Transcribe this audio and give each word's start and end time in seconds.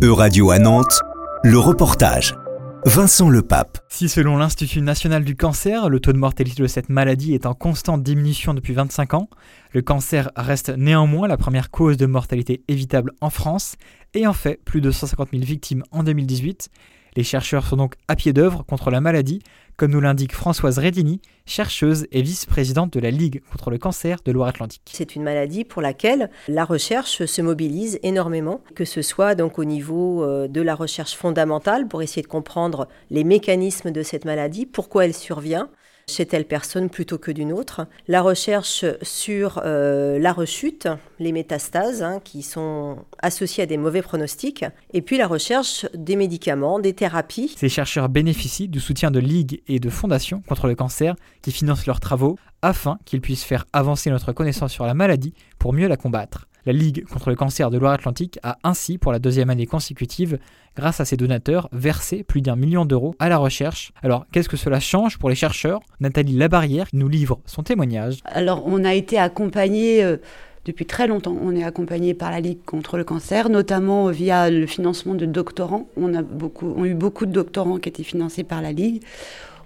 Euradio 0.00 0.52
à 0.52 0.60
Nantes, 0.60 1.00
le 1.42 1.58
reportage. 1.58 2.36
Vincent 2.86 3.28
Lepape. 3.28 3.78
Si 3.88 4.08
selon 4.08 4.36
l'Institut 4.36 4.80
national 4.80 5.24
du 5.24 5.34
cancer, 5.34 5.88
le 5.88 5.98
taux 5.98 6.12
de 6.12 6.18
mortalité 6.18 6.62
de 6.62 6.68
cette 6.68 6.88
maladie 6.88 7.34
est 7.34 7.46
en 7.46 7.54
constante 7.54 8.04
diminution 8.04 8.54
depuis 8.54 8.74
25 8.74 9.14
ans, 9.14 9.28
le 9.72 9.82
cancer 9.82 10.30
reste 10.36 10.68
néanmoins 10.70 11.26
la 11.26 11.36
première 11.36 11.72
cause 11.72 11.96
de 11.96 12.06
mortalité 12.06 12.62
évitable 12.68 13.10
en 13.20 13.30
France 13.30 13.74
et 14.14 14.28
en 14.28 14.32
fait 14.32 14.62
plus 14.64 14.80
de 14.80 14.92
150 14.92 15.30
000 15.32 15.42
victimes 15.44 15.82
en 15.90 16.04
2018 16.04 16.68
les 17.16 17.24
chercheurs 17.24 17.66
sont 17.66 17.76
donc 17.76 17.94
à 18.08 18.16
pied 18.16 18.32
d'œuvre 18.32 18.64
contre 18.64 18.90
la 18.90 19.00
maladie, 19.00 19.40
comme 19.76 19.92
nous 19.92 20.00
l'indique 20.00 20.34
Françoise 20.34 20.78
Redini, 20.78 21.20
chercheuse 21.46 22.06
et 22.10 22.20
vice-présidente 22.20 22.92
de 22.92 23.00
la 23.00 23.10
Ligue 23.10 23.42
contre 23.50 23.70
le 23.70 23.78
cancer 23.78 24.18
de 24.24 24.32
Loire-Atlantique. 24.32 24.82
C'est 24.92 25.14
une 25.14 25.22
maladie 25.22 25.64
pour 25.64 25.82
laquelle 25.82 26.30
la 26.48 26.64
recherche 26.64 27.24
se 27.24 27.42
mobilise 27.42 27.98
énormément, 28.02 28.60
que 28.74 28.84
ce 28.84 29.02
soit 29.02 29.34
donc 29.34 29.58
au 29.58 29.64
niveau 29.64 30.24
euh, 30.24 30.48
de 30.48 30.60
la 30.60 30.74
recherche 30.74 31.14
fondamentale 31.14 31.86
pour 31.86 32.02
essayer 32.02 32.22
de 32.22 32.26
comprendre 32.26 32.88
les 33.10 33.24
mécanismes 33.24 33.92
de 33.92 34.02
cette 34.02 34.24
maladie, 34.24 34.66
pourquoi 34.66 35.04
elle 35.04 35.14
survient, 35.14 35.70
chez 36.08 36.26
telle 36.26 36.46
personne 36.46 36.90
plutôt 36.90 37.18
que 37.18 37.30
d'une 37.30 37.52
autre. 37.52 37.86
La 38.08 38.22
recherche 38.22 38.84
sur 39.02 39.60
euh, 39.64 40.18
la 40.18 40.32
rechute, 40.32 40.88
les 41.18 41.32
métastases 41.32 42.02
hein, 42.02 42.20
qui 42.24 42.42
sont 42.42 42.98
associées 43.20 43.62
à 43.62 43.66
des 43.66 43.76
mauvais 43.76 44.02
pronostics, 44.02 44.64
et 44.92 45.02
puis 45.02 45.18
la 45.18 45.26
recherche 45.26 45.86
des 45.94 46.16
médicaments, 46.16 46.80
des 46.80 46.94
thérapies. 46.94 47.54
Ces 47.56 47.68
chercheurs 47.68 48.08
bénéficient 48.08 48.68
du 48.68 48.80
soutien 48.80 49.10
de 49.10 49.20
ligues 49.20 49.62
et 49.68 49.78
de 49.78 49.90
fondations 49.90 50.42
contre 50.48 50.66
le 50.66 50.74
cancer 50.74 51.14
qui 51.42 51.52
financent 51.52 51.86
leurs 51.86 52.00
travaux 52.00 52.38
afin 52.62 52.98
qu'ils 53.04 53.20
puissent 53.20 53.44
faire 53.44 53.66
avancer 53.72 54.10
notre 54.10 54.32
connaissance 54.32 54.72
sur 54.72 54.86
la 54.86 54.94
maladie 54.94 55.34
pour 55.58 55.72
mieux 55.72 55.88
la 55.88 55.96
combattre. 55.96 56.47
La 56.68 56.74
Ligue 56.74 57.06
contre 57.06 57.30
le 57.30 57.34
cancer 57.34 57.70
de 57.70 57.78
Loire-Atlantique 57.78 58.38
a 58.42 58.58
ainsi, 58.62 58.98
pour 58.98 59.10
la 59.10 59.18
deuxième 59.18 59.48
année 59.48 59.64
consécutive, 59.64 60.38
grâce 60.76 61.00
à 61.00 61.06
ses 61.06 61.16
donateurs, 61.16 61.70
versé 61.72 62.22
plus 62.22 62.42
d'un 62.42 62.56
million 62.56 62.84
d'euros 62.84 63.14
à 63.18 63.30
la 63.30 63.38
recherche. 63.38 63.90
Alors, 64.02 64.26
qu'est-ce 64.32 64.50
que 64.50 64.58
cela 64.58 64.78
change 64.78 65.16
pour 65.16 65.30
les 65.30 65.34
chercheurs? 65.34 65.80
Nathalie 65.98 66.36
Labarrière 66.36 66.86
nous 66.92 67.08
livre 67.08 67.40
son 67.46 67.62
témoignage. 67.62 68.18
Alors, 68.26 68.64
on 68.66 68.84
a 68.84 68.92
été 68.92 69.18
accompagné... 69.18 70.04
Euh, 70.04 70.18
depuis 70.66 70.84
très 70.84 71.06
longtemps, 71.06 71.34
on 71.40 71.56
est 71.56 71.64
accompagné 71.64 72.12
par 72.12 72.30
la 72.30 72.40
Ligue 72.40 72.62
contre 72.66 72.98
le 72.98 73.04
cancer, 73.04 73.48
notamment 73.48 74.10
via 74.10 74.50
le 74.50 74.66
financement 74.66 75.14
de 75.14 75.24
doctorants. 75.24 75.88
On 75.96 76.14
a 76.14 76.20
eu 76.20 76.94
beaucoup 76.94 77.24
de 77.24 77.32
doctorants 77.32 77.78
qui 77.78 77.88
étaient 77.88 78.02
financés 78.02 78.44
par 78.44 78.60
la 78.60 78.72
Ligue. 78.72 79.02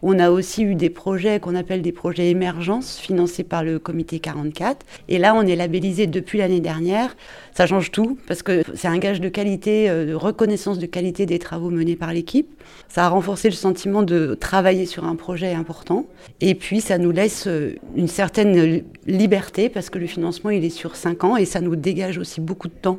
On 0.05 0.19
a 0.19 0.31
aussi 0.31 0.65
eu 0.65 0.75
des 0.75 0.91
projets 0.91 1.39
qu'on 1.39 1.55
appelle 1.55 1.81
des 1.81 1.93
projets 1.93 2.29
émergence 2.29 2.99
financés 2.99 3.45
par 3.45 3.63
le 3.63 3.79
comité 3.79 4.19
44. 4.19 4.85
Et 5.09 5.19
là, 5.19 5.33
on 5.37 5.43
est 5.43 5.55
labellisé 5.55 6.09
depuis 6.09 6.39
l'année 6.39 6.59
dernière. 6.61 7.17
Ça 7.55 7.67
change 7.67 7.93
tout 7.93 8.19
parce 8.27 8.43
que 8.43 8.65
c'est 8.75 8.89
un 8.89 8.99
gage 8.99 9.21
de 9.21 9.29
qualité, 9.29 9.89
euh, 9.89 10.07
de 10.07 10.15
reconnaissance 10.15 10.81
de 10.81 10.87
qualité 10.87 11.25
des 11.25 11.39
travaux 11.39 11.71
menés 11.71 11.95
par 11.95 12.13
l'équipe. 12.13 12.49
Ça 12.89 13.07
a 13.07 13.09
renforcé 13.11 13.49
le 13.49 13.55
sentiment 13.55 14.03
de 14.03 14.35
travailler 14.35 14.87
sur 14.87 15.05
un 15.05 15.15
projet 15.15 15.55
important. 15.55 16.07
Et 16.41 16.57
puis, 16.57 16.81
ça 16.81 16.99
nous 16.99 17.13
laisse 17.13 17.47
euh, 17.47 17.77
une 17.95 18.09
certaine 18.09 18.83
liberté 19.07 19.69
parce 19.69 19.89
que 19.89 19.99
le 19.99 20.07
financement, 20.07 20.51
il 20.51 20.65
est 20.65 20.71
sur 20.71 20.97
5 20.97 21.23
ans 21.23 21.37
et 21.37 21.45
ça 21.45 21.61
nous 21.61 21.77
dégage 21.77 22.19
aussi 22.19 22.41
beaucoup 22.41 22.69
de 22.69 22.75
temps 22.75 22.99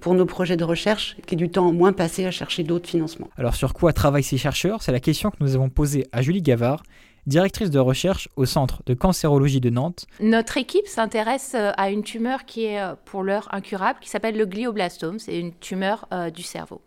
pour 0.00 0.14
nos 0.14 0.26
projets 0.26 0.56
de 0.56 0.64
recherche, 0.64 1.16
qui 1.26 1.34
est 1.34 1.38
du 1.38 1.50
temps 1.50 1.72
moins 1.72 1.92
passé 1.92 2.24
à 2.24 2.30
chercher 2.30 2.62
d'autres 2.62 2.88
financements. 2.88 3.28
Alors 3.36 3.54
sur 3.54 3.74
quoi 3.74 3.92
travaillent 3.92 4.22
ces 4.22 4.38
chercheurs? 4.38 4.82
C'est 4.82 4.92
la 4.92 5.00
question 5.00 5.30
que 5.30 5.36
nous 5.40 5.54
avons 5.54 5.68
posée 5.68 6.06
à 6.12 6.22
Julie 6.22 6.42
Gavard, 6.42 6.82
directrice 7.26 7.70
de 7.70 7.78
recherche 7.78 8.28
au 8.36 8.46
Centre 8.46 8.82
de 8.86 8.94
cancérologie 8.94 9.60
de 9.60 9.70
Nantes. 9.70 10.06
Notre 10.20 10.56
équipe 10.56 10.86
s'intéresse 10.86 11.52
euh, 11.54 11.72
à 11.76 11.90
une 11.90 12.02
tumeur 12.02 12.44
qui 12.44 12.64
est 12.64 12.80
euh, 12.80 12.94
pour 13.04 13.22
l'heure 13.22 13.48
incurable, 13.52 13.98
qui 14.00 14.08
s'appelle 14.08 14.36
le 14.36 14.46
glioblastome, 14.46 15.18
c'est 15.18 15.38
une 15.38 15.52
tumeur 15.54 16.06
euh, 16.12 16.30
du 16.30 16.42
cerveau. 16.42 16.80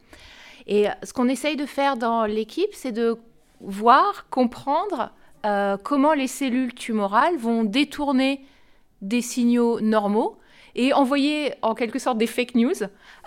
Et 0.66 0.88
ce 1.04 1.12
qu'on 1.12 1.28
essaye 1.28 1.58
de 1.58 1.66
faire 1.66 1.98
dans 1.98 2.24
l'équipe, 2.24 2.70
c'est 2.72 2.94
de 2.94 3.18
voir, 3.60 4.30
comprendre 4.30 5.12
comment 5.84 6.14
les 6.14 6.28
cellules 6.28 6.74
tumorales 6.74 7.36
vont 7.36 7.66
détourner 7.66 8.46
des 9.02 9.22
signaux 9.22 9.82
normaux 9.82 10.38
et 10.76 10.94
envoyer 10.94 11.54
en 11.62 11.76
quelque 11.76 12.00
sorte 12.00 12.18
des 12.18 12.28
fake 12.28 12.56
news 12.56 12.74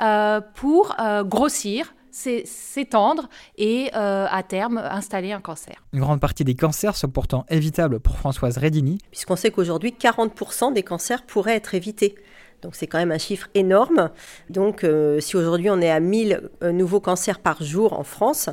euh, 0.00 0.40
pour 0.54 0.94
euh, 1.00 1.24
grossir 1.24 1.94
s'étendre 2.10 3.28
et 3.58 3.90
euh, 3.94 4.26
à 4.30 4.42
terme 4.42 4.78
installer 4.78 5.32
un 5.32 5.42
cancer. 5.42 5.84
Une 5.92 6.00
grande 6.00 6.18
partie 6.18 6.44
des 6.44 6.54
cancers 6.54 6.96
sont 6.96 7.10
pourtant 7.10 7.44
évitables 7.50 8.00
pour 8.00 8.16
Françoise 8.16 8.56
Redini. 8.56 8.96
Puisqu'on 9.10 9.36
sait 9.36 9.50
qu'aujourd'hui 9.50 9.94
40% 10.00 10.72
des 10.72 10.82
cancers 10.82 11.26
pourraient 11.26 11.56
être 11.56 11.74
évités. 11.74 12.14
Donc 12.62 12.74
c'est 12.74 12.86
quand 12.86 12.96
même 12.96 13.12
un 13.12 13.18
chiffre 13.18 13.48
énorme. 13.54 14.08
Donc 14.48 14.86
si 15.20 15.36
aujourd'hui 15.36 15.68
on 15.68 15.78
est 15.82 15.90
à 15.90 16.00
1000 16.00 16.48
nouveaux 16.72 17.00
cancers 17.00 17.38
par 17.38 17.62
jour 17.62 17.92
en 17.92 18.02
France, 18.02 18.48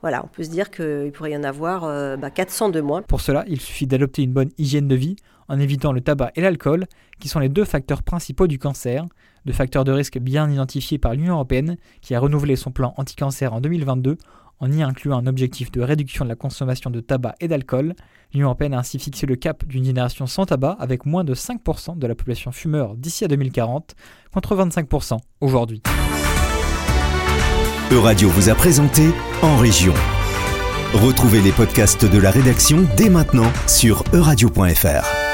voilà, 0.00 0.22
on 0.24 0.28
peut 0.28 0.44
se 0.44 0.50
dire 0.50 0.70
qu'il 0.70 1.10
pourrait 1.12 1.32
y 1.32 1.36
en 1.36 1.42
avoir 1.42 1.90
400 2.32 2.68
bah, 2.68 2.72
de 2.72 2.80
moins. 2.80 3.02
Pour 3.02 3.20
cela, 3.20 3.42
il 3.48 3.60
suffit 3.60 3.88
d'adopter 3.88 4.22
une 4.22 4.32
bonne 4.32 4.50
hygiène 4.58 4.86
de 4.86 4.94
vie 4.94 5.16
en 5.48 5.58
évitant 5.58 5.92
le 5.92 6.00
tabac 6.00 6.32
et 6.36 6.40
l'alcool, 6.40 6.86
qui 7.18 7.28
sont 7.28 7.40
les 7.40 7.48
deux 7.48 7.64
facteurs 7.64 8.02
principaux 8.02 8.46
du 8.46 8.58
cancer, 8.58 9.04
deux 9.46 9.52
facteurs 9.52 9.84
de 9.84 9.92
risque 9.92 10.18
bien 10.18 10.50
identifiés 10.50 10.98
par 10.98 11.14
l'Union 11.14 11.34
européenne, 11.34 11.76
qui 12.02 12.14
a 12.14 12.20
renouvelé 12.20 12.56
son 12.56 12.70
plan 12.70 12.94
anti-cancer 12.96 13.52
en 13.52 13.60
2022 13.60 14.18
en 14.60 14.72
y 14.72 14.82
incluant 14.82 15.18
un 15.18 15.26
objectif 15.26 15.70
de 15.70 15.80
réduction 15.80 16.24
de 16.24 16.30
la 16.30 16.34
consommation 16.34 16.90
de 16.90 17.00
tabac 17.00 17.34
et 17.40 17.48
d'alcool. 17.48 17.94
L'Union 18.32 18.46
européenne 18.46 18.74
a 18.74 18.78
ainsi 18.78 18.98
fixé 18.98 19.26
le 19.26 19.36
cap 19.36 19.64
d'une 19.64 19.84
génération 19.84 20.26
sans 20.26 20.46
tabac 20.46 20.76
avec 20.80 21.06
moins 21.06 21.24
de 21.24 21.34
5% 21.34 21.98
de 21.98 22.06
la 22.06 22.14
population 22.14 22.52
fumeur 22.52 22.96
d'ici 22.96 23.24
à 23.24 23.28
2040, 23.28 23.94
contre 24.32 24.56
25% 24.56 25.18
aujourd'hui. 25.40 25.82
Euradio 27.90 28.28
vous 28.28 28.50
a 28.50 28.54
présenté 28.54 29.10
En 29.42 29.56
Région. 29.56 29.94
Retrouvez 30.92 31.40
les 31.40 31.52
podcasts 31.52 32.04
de 32.04 32.18
la 32.18 32.30
rédaction 32.30 32.86
dès 32.96 33.08
maintenant 33.08 33.50
sur 33.66 34.04
euradio.fr. 34.12 35.27